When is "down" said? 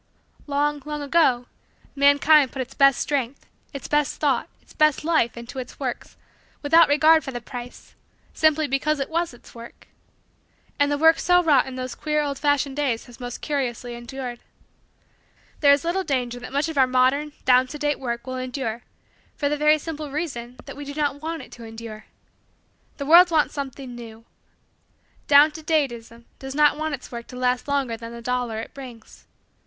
17.45-17.67, 25.27-25.51